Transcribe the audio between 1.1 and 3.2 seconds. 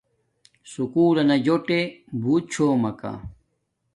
لنا جوٹے بوت چھومکا